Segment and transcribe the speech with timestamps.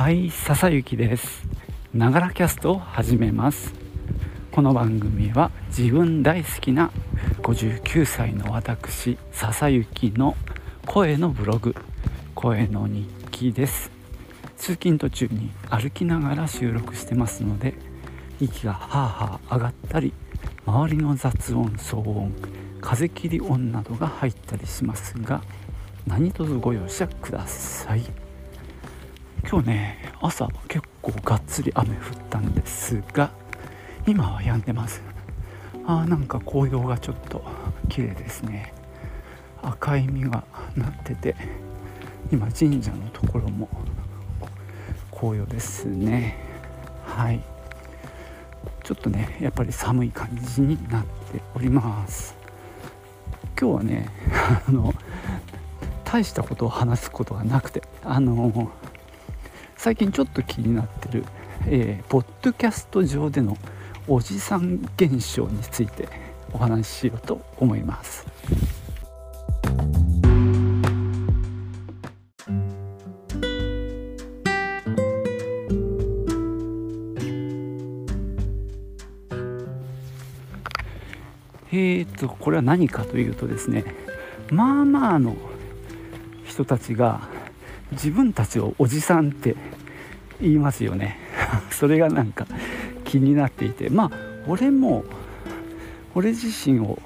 [0.00, 1.42] はい笹雪です。
[1.92, 3.74] ながらキャストを始めます。
[4.50, 6.90] この番組は自分大好きな
[7.42, 10.38] 59歳の私笹雪の
[10.86, 11.74] 声のブログ
[12.34, 13.90] 声の日記です。
[14.56, 17.74] 通勤途中に歩きながら収録してますので
[18.40, 20.14] 息がハーハー上がったり
[20.64, 22.32] 周りの雑音騒音
[22.80, 25.42] 風切り音などが入ったりしますが
[26.06, 28.29] 何卒ご容赦ください。
[29.48, 33.30] 今日ね朝結構がっつり雨降ったんですが
[34.06, 35.02] 今は止んでます。
[35.86, 37.42] あーなんか紅葉がちょっと
[37.88, 38.72] 綺麗ですね。
[39.62, 40.44] 赤い実が
[40.76, 41.34] なってて
[42.32, 43.68] 今神社のところも
[45.10, 46.36] 紅葉ですね。
[47.04, 47.40] はい。
[48.84, 52.36] ちょっとねやっぱり寒い感じになっております。
[53.60, 54.10] 今日はね
[54.68, 54.94] あの
[56.04, 58.70] 大したことを話すことがなくてあの
[59.82, 61.24] 最近ちょっと気になってる、
[61.66, 63.56] えー、ポッドキャスト上での
[64.08, 66.06] おじさん現象について
[66.52, 68.26] お話ししようと思います。
[81.72, 83.86] えーとこれは何かというとですね
[84.50, 85.36] まあまあの
[86.44, 87.30] 人たちが
[87.92, 89.56] 自分たちをおじさんって
[90.40, 91.18] 言いますよね。
[91.70, 92.46] それがなんか
[93.04, 93.90] 気になっていて。
[93.90, 94.10] まあ
[94.46, 95.04] 俺も
[96.14, 96.98] 俺自身を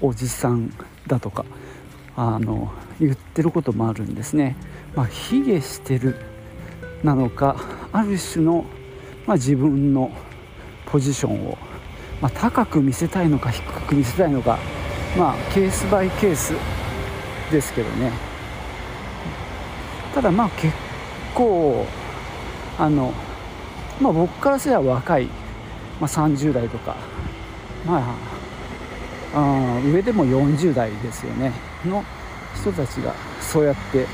[0.00, 0.72] おじさん
[1.06, 1.44] だとか
[2.16, 4.56] あの言ってることもあるんですね。
[4.94, 6.16] まあ卑下してる
[7.02, 7.56] なのか
[7.92, 8.64] ある種の、
[9.26, 10.10] まあ、自分の
[10.86, 11.58] ポジションを、
[12.20, 14.58] まあ、高く見せたいのか低く見せたいのか
[15.18, 16.54] まあケースバイケース
[17.50, 18.12] ですけどね。
[20.14, 20.74] ただまあ結
[21.34, 21.86] 構
[22.78, 23.12] あの
[24.00, 25.26] まあ僕からすれば若い、
[26.00, 26.96] まあ、30代とか。
[27.86, 28.32] まあ
[29.34, 31.52] あ上でも40代ですよね。
[31.84, 32.04] の
[32.54, 34.06] 人たちがそうやって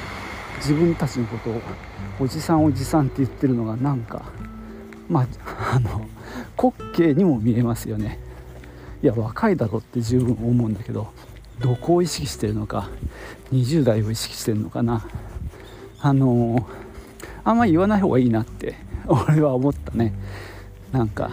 [0.59, 1.61] 自分たちのことを
[2.21, 4.23] おじさんおじさんって言ってるのがなんか
[5.09, 6.07] まああの
[6.57, 8.19] 滑稽にも見えますよね。
[9.03, 11.13] いや若いだろって十分思うんだけど
[11.61, 12.89] どこを意識してるのか
[13.53, 15.05] 20代を意識してるのかな。
[16.01, 16.65] あの
[17.49, 18.75] あんま言わない方がいいなって
[19.09, 20.13] 俺は思ったね。
[20.93, 21.31] なんか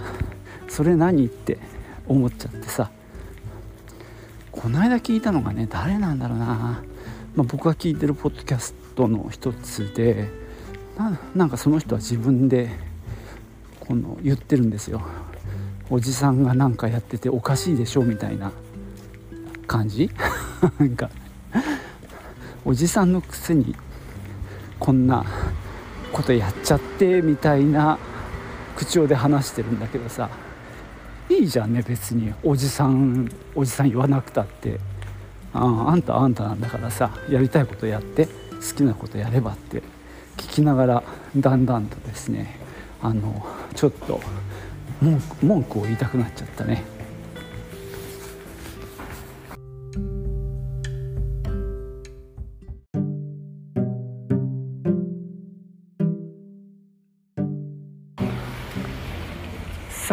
[0.69, 1.59] それ何って
[2.07, 2.89] 思っちゃってさ。
[4.49, 6.79] この間聞いたのがね誰なんだろうな、ま
[7.39, 10.29] あ、僕が聞いてるポッドキャストの一つで
[11.35, 12.69] なんかその人は自分で
[13.81, 15.01] この言ってるんですよ。
[15.89, 18.53] おじさんが何かやってておかしいでしょみたいな。
[19.67, 20.09] 感じ？
[20.79, 21.09] なんか
[22.63, 23.75] おじさんのくせに
[24.79, 25.25] こんな
[26.15, 27.99] ことやっちゃってみたいな
[28.77, 30.29] 口調で話してるんだけどさ
[31.27, 34.79] いいじゃんね別におじさんおじさん言わなくたって。
[35.55, 39.81] ああんたあんたなんだからさやりたいことやって好きなことやればって
[40.35, 41.03] 聞きながら
[41.37, 42.59] だんだんとですね
[43.01, 44.19] あのちょっと
[45.41, 46.83] 文句を言いたくなっちゃったね。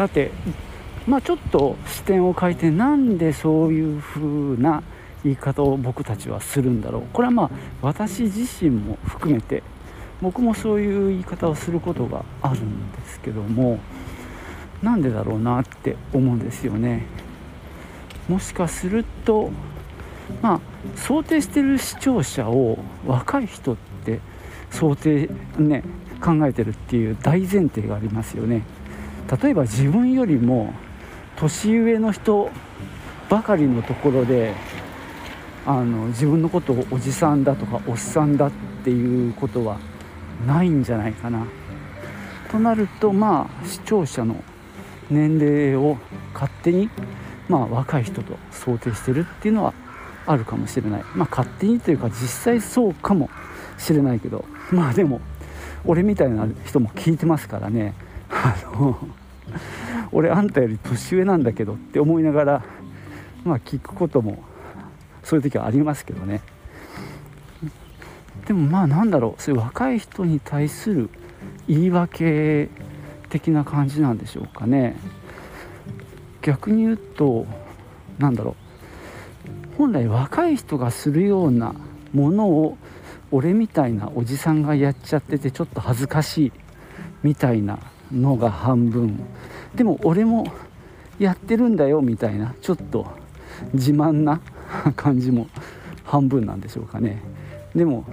[0.02, 0.32] さて
[1.06, 4.20] まあちょっと視点を変えてなんでそういう風
[4.60, 4.82] な
[5.22, 7.02] 言い方を僕たちはするんだろう。
[7.12, 7.50] これはまあ
[7.82, 9.62] 私自身も含めて
[10.20, 13.78] 僕もそういう言い方をすることがあるんですけども
[14.82, 17.06] なんでだろうなって思うんですよね。
[18.28, 19.52] もしかすると
[20.42, 20.60] まあ
[20.96, 24.18] 想定してる視聴者を若い人って
[24.68, 25.84] 想定ね
[26.20, 28.64] 考えてるっていう大前提がありますよね。
[29.40, 30.74] 例えば自分よりも
[31.36, 32.50] 年上の人
[33.30, 34.54] ばかりのところで
[35.64, 38.50] あの自分のことをおじさんだとかおっさんだっ
[38.84, 39.78] ていうことは
[40.46, 41.46] ないんじゃないかな。
[42.50, 44.36] となるとまあ視聴者の
[45.10, 45.96] 年齢を
[46.34, 46.90] 勝手に
[47.48, 49.72] まあ若い人と想定してるっていうのは
[50.26, 51.04] あるかもしれない。
[51.14, 53.30] まあ勝手にというか実際そうかも
[53.78, 54.44] しれないけど。
[54.70, 55.20] まあでも
[55.84, 57.94] 俺みたいな人も聞いてますからね。
[58.30, 58.98] あの
[60.12, 62.64] 俺あんたより年上なんだけどって思いながら
[63.44, 64.42] まあ聞くことも
[65.22, 66.40] そういう時はありますけどね。
[68.46, 71.10] でもまあなんだろうそういう若い人に対する
[71.68, 72.68] 言い訳
[73.28, 74.96] 的な感じなんでしょうかね。
[76.42, 77.46] 逆に言うと
[78.18, 81.74] 何だろう本来若い人がするような
[82.12, 82.76] ものを
[83.30, 86.52] 俺みたいなおじさんがやっちゃっててちょっと恥ずかしい
[87.22, 87.78] みたいな
[88.12, 89.20] のが半分。
[89.74, 90.46] でも俺も
[91.18, 93.06] やってるんだよみたいなちょっと
[93.72, 94.40] 自慢な
[94.96, 95.46] 感じも
[96.04, 97.22] 半分なんでしょうかね。
[97.74, 98.04] でも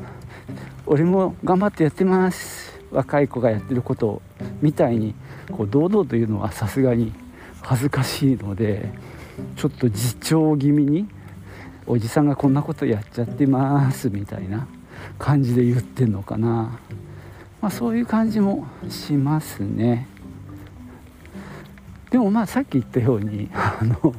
[0.86, 2.80] 俺も頑張ってやってます。
[2.92, 4.22] 若い子がやってることを
[4.62, 5.14] みたいに
[5.52, 7.14] こう堂々というのはさすがに
[7.62, 8.90] 恥ずかしいので
[9.56, 11.08] ちょっと自重気味に
[11.86, 14.68] おじさんがこんなことやっちゃってますみたいな
[15.18, 16.80] 感じで言ってんのかな、
[17.62, 20.08] まあ、そういう感じもしますね。
[22.10, 24.16] でもまあさっき言ったようにあの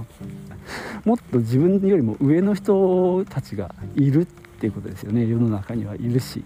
[1.05, 5.27] もっと自分よりも上の人たちがいるっていうことですよね。
[5.27, 6.45] 世の中にはいるし。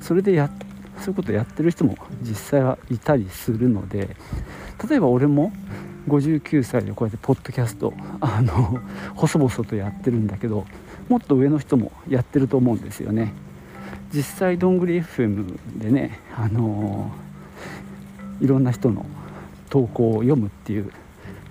[0.00, 0.50] それでや
[0.98, 4.16] そういうことやってる人も実際はいたりするので。
[4.88, 5.52] 例えば俺も
[6.08, 8.80] 59歳でこうやってポッドキャストあの
[9.14, 10.64] 細々とやってるんだけど
[11.08, 13.34] もっと上の人もやってると思うんですよね。
[14.12, 17.10] 実際どんぐり FM でねあの
[18.40, 19.06] いろんな人の
[19.68, 20.90] 投稿を読むっていう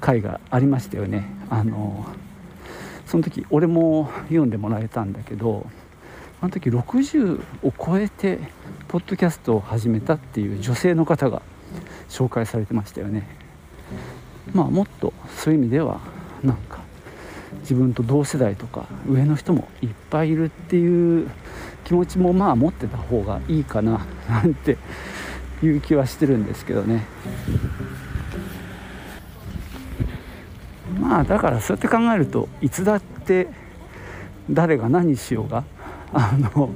[0.02, 1.26] 回がありましたよね。
[1.50, 2.06] あの
[3.06, 5.66] その時俺も読んでもらえたんだけど
[6.42, 8.40] あの時60を超えて
[8.88, 11.42] ポッドキャストを始めたっていう女性の方が
[12.10, 13.28] 紹介されてましたよね。
[14.54, 16.02] まあもっとそういう意味では
[16.44, 16.80] なんか
[17.62, 21.30] 自分と同世代とか上の人もいっぱいいるっていう
[21.90, 24.78] 気持ちもまあ持ってた方がいいかななんて
[25.64, 27.04] いう気はしてるんですけどね。
[31.00, 33.48] まあだからそうやって考えるといつだって
[34.52, 35.64] 誰が何しようが
[36.14, 36.70] あの、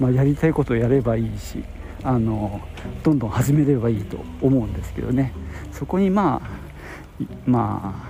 [0.00, 1.62] まあ、やりたいことをやればいいし
[2.02, 2.62] あの
[3.02, 5.34] どんどん始めればいいと思うんですけどね。
[5.72, 8.08] そこにまあま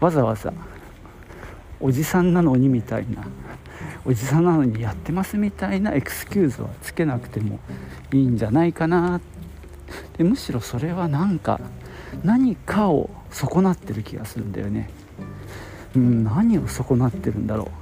[0.00, 0.54] あわざわざ
[1.80, 3.26] おじさんなのにみたいな
[4.04, 7.60] おじさんなのにやってますみたいなエクスキューズはつけなくても
[8.12, 9.20] いいんじゃないかな。
[10.16, 11.60] でむしろそれはなんか
[12.24, 14.90] 何かを損なってる気がするんだよね。
[15.94, 17.81] うん何を損なってるんだろう。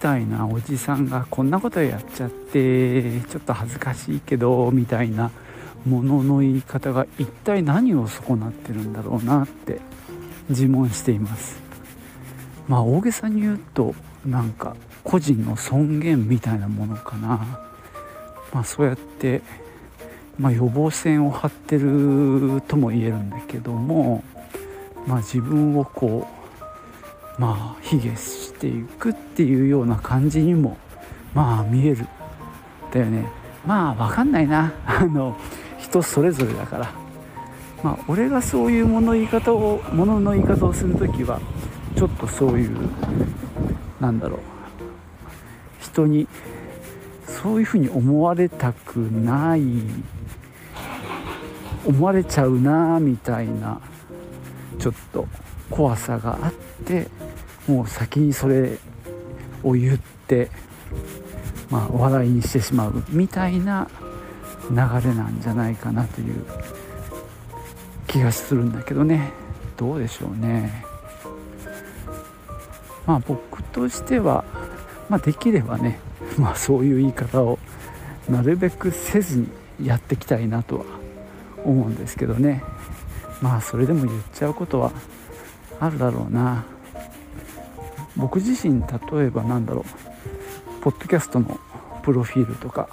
[0.00, 5.30] たいなおじさんがこんなことやっちゃってちょっと恥ずかしいけどみたいな
[5.86, 9.80] ものの言い方が一体何を損なってるんだろうなって
[10.48, 11.60] 自問しています。
[12.66, 13.94] まあ大げさに言うと
[14.26, 14.74] なんか
[15.04, 17.60] 個人の尊厳みたいなものかな。
[18.52, 19.42] まあそうやって、
[20.38, 24.24] まあ、予防線を張ってるとも言えるんだけども
[25.06, 26.39] まあ自分をこう
[27.40, 30.76] まあ卑下していくっていうような感じにも
[31.32, 32.06] まあ見える。
[32.92, 33.26] だよね。
[33.66, 34.74] まあ分かんないな。
[34.84, 35.34] あの
[35.78, 36.90] 人それぞれだから。
[37.82, 41.40] まあ俺がそういうもの言い方をものの言い方をする時は
[41.96, 42.76] ちょっとそういう
[44.00, 44.40] なんだろう。
[45.80, 46.28] 人に
[47.26, 49.62] そういうふうに思われたくない
[51.86, 53.80] 思われちゃうなみたいな
[54.78, 55.26] ちょっと
[55.70, 56.52] 怖さがあっ
[56.84, 57.08] て
[57.66, 58.78] もう先にそれ
[59.62, 60.50] を言って
[61.70, 63.88] まあ笑いにしてしまうみたいな
[64.70, 66.44] 流れなんじゃないかなという
[68.06, 69.32] 気がするんだけどね。
[69.76, 70.84] どうでしょうね。
[73.06, 74.44] まあ僕としては、
[75.08, 75.98] まあ、できればね、
[76.38, 77.58] まあ、そういう言い方を
[78.28, 79.48] なるべくせずに
[79.82, 80.84] やっていきたいなとは
[81.64, 82.62] 思うんですけどね。
[83.40, 84.92] まあそれでも言っちゃうことは
[85.80, 86.64] あるだろうな。
[88.16, 89.84] 僕自身例えばなんだろ
[90.78, 91.58] うポッドキャストの
[92.02, 92.88] プロフィールとか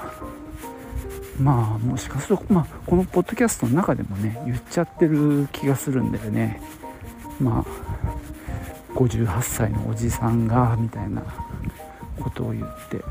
[1.39, 6.61] まあもしかすると、まあ、このポッドキャストの中でもね言っちゃってる気がするんだよね。
[7.39, 11.21] まあ58歳のおじさんがみたいな
[12.19, 13.03] ことを言って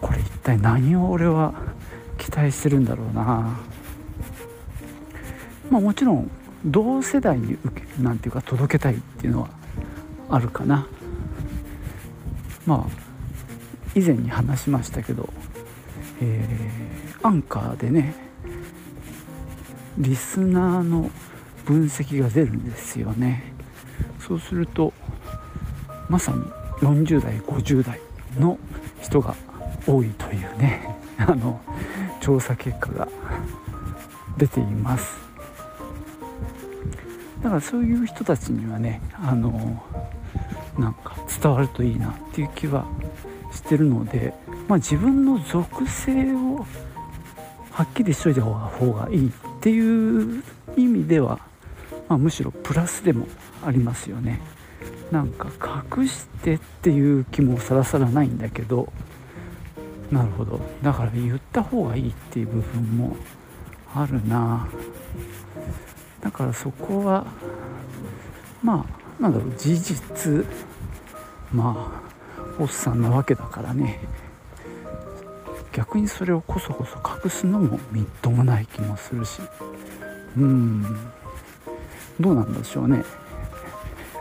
[0.00, 1.52] これ一体何を俺は
[2.16, 3.58] 期待してるんだろうな。
[5.70, 6.30] まあもちろん
[6.64, 9.48] 同世代に受けなんていうか届けたいっていうのは
[10.30, 10.86] あるかな。
[12.66, 13.06] まあ
[13.94, 15.28] 以前に話しましたけど、
[16.20, 18.14] えー、アンカーでね
[19.98, 21.10] リスナーの
[21.64, 23.54] 分析が出るんですよね。
[24.18, 24.92] そうすると
[26.08, 26.42] まさに
[26.80, 28.00] 40代50代
[28.38, 28.58] の
[29.00, 29.34] 人が
[29.86, 31.60] 多いというね あの
[32.20, 33.08] 調査結果が
[34.36, 35.16] 出ています。
[37.42, 39.82] だからそういう人たちにはねあの
[40.78, 42.86] なんか伝わるといいなっていう気は
[43.52, 44.34] してるので、
[44.68, 46.66] まあ、自分の属性を
[47.70, 50.42] はっきりしといた方がいいっていう
[50.76, 51.40] 意味では
[52.08, 53.26] まあ、むしろプラスでも
[53.64, 54.40] ありますよね。
[55.10, 55.48] なんか
[55.96, 58.92] 隠してっていう気もさらさらないんだけど
[60.10, 60.60] なるほど。
[60.82, 63.16] だから言った方がいいっていう部分も
[63.94, 64.68] あるな。
[66.20, 67.26] だからそこは
[68.62, 70.44] まあなんだろう事実
[71.52, 72.06] まあ
[72.58, 74.00] おっさんなわけだからね。
[75.72, 79.42] 逆にそれをこそこそ隠すのもみっともない気もするし。
[80.36, 80.82] うん。
[82.18, 83.04] どうなんでしょうね。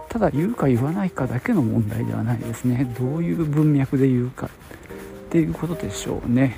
[0.09, 2.93] ただ言うか言わないかだけの問題ではないですね。
[2.99, 4.49] どういう文脈で言うかっ
[5.29, 6.57] ていうことでしょうね。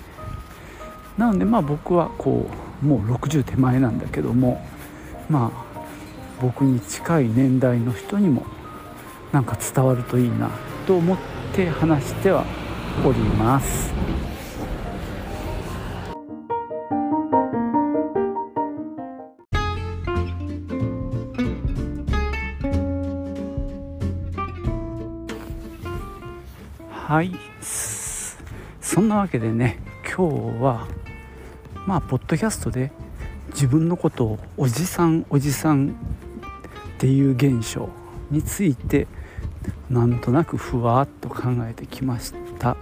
[1.17, 2.50] なのでまあ僕はこ
[2.84, 4.63] うもう60手前なんだけども
[5.29, 5.66] まあ
[6.41, 8.46] 僕に近い年代の人にも
[9.32, 10.50] なんか伝わるといいな
[10.86, 11.17] と思っ
[11.53, 12.46] て話しては
[13.06, 13.94] おります。
[27.08, 27.32] はい
[28.82, 30.88] そんなわけでね今日は
[31.86, 32.91] まあポッドキャストで
[33.51, 35.96] 自分のことをおじさんおじさん
[36.98, 37.89] っていう現象
[38.32, 39.06] について
[39.88, 42.75] なんとなくふわっと考えてきました。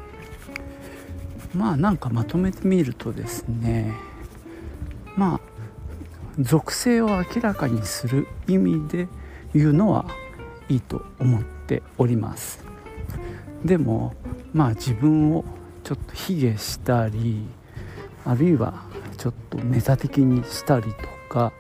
[1.54, 3.94] まあなんかまとめてみるとですね
[5.18, 5.40] まあ
[6.40, 9.08] 属性を明らかにする意味で
[9.54, 10.06] 言うのは
[10.70, 12.64] いいと思っております。
[13.66, 14.14] でも
[14.54, 15.44] まあ自分を
[15.84, 17.46] ちょっと卑下したり
[18.26, 18.86] あるいは
[19.18, 20.94] ちょっとネタ的にしたりと
[21.30, 21.52] か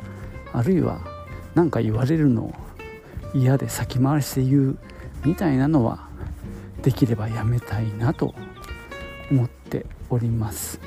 [0.54, 1.15] あるいは
[1.56, 2.54] 何か言われるのを
[3.34, 4.78] 嫌で先回りして言う
[5.26, 6.08] みたいなのは
[6.84, 8.36] できればやめたいなと
[9.32, 10.80] 思っております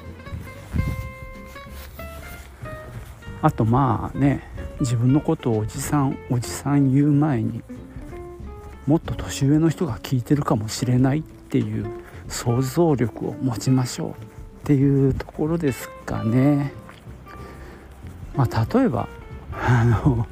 [3.43, 4.49] あとまあね
[4.81, 7.63] 自分のことをおじさんおじさん言う前に
[8.87, 11.87] もっと年上の人が聞いてるかもしれないっていう
[12.29, 14.15] 想像力を持ちましょうっ
[14.65, 16.73] ていうところですかね。
[18.35, 19.09] まあ、例えば
[19.53, 20.27] あの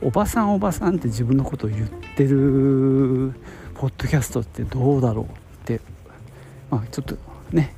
[0.00, 3.32] おばさんおばさんって自分のことを言ってる
[3.74, 5.28] ポッドキャストってどうだろうっ
[5.64, 5.80] て、
[6.70, 7.16] まあ、ちょっと
[7.50, 7.74] ね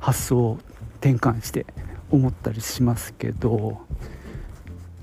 [0.00, 0.58] 発想を
[1.00, 1.66] 転換して
[2.10, 3.80] 思ったりしますけど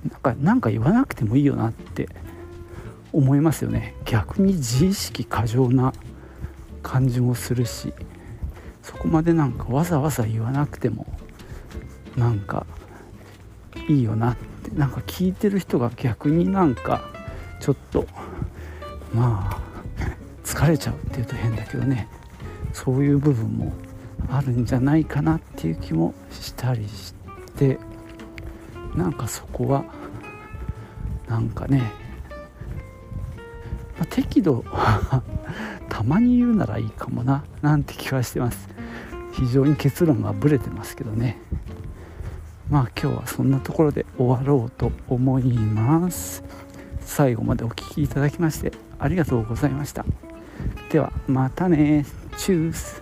[0.09, 2.09] なんかなんか言わなくてもいいよなって
[3.11, 3.95] 思いますよね。
[4.05, 5.93] 逆に自意識過剰な
[6.81, 7.93] 感じもするし
[8.81, 11.05] そこまでなんかわざわざ言わなくても
[12.17, 12.65] なんか
[13.87, 17.01] いいよなってなんか聞いてる人が逆になんか
[17.59, 18.05] ちょっと
[19.13, 19.61] まあ
[20.43, 22.07] 疲れちゃうっていうと変だけどね。
[22.73, 23.71] そういう部分も
[24.29, 27.13] あるんじゃないかなっていう気もしたりし
[27.55, 27.77] て
[28.95, 29.85] なんかそこは
[31.27, 31.91] なんかね
[33.97, 34.65] まあ、適度
[35.87, 38.69] たまに言うならいいかもななんて気はしてます。
[39.33, 41.37] 非常に結論がブレてますけどね。
[42.69, 46.43] まあ今日はそんなところで終わろうと思います。
[47.01, 50.05] 最後までお聴きいただきましてありがとうございました。
[50.89, 52.05] ではまたね。
[52.37, 53.01] チュース。